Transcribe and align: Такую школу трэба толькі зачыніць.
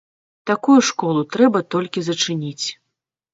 Такую 0.51 0.77
школу 0.87 1.21
трэба 1.35 1.61
толькі 1.75 2.05
зачыніць. 2.09 2.65